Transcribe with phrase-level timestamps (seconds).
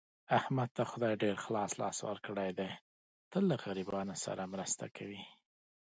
[0.39, 2.71] احمد ته خدای ډېر خلاص لاس ورکړی دی،
[3.31, 5.23] تل له غریبانو سره مرسته کوي.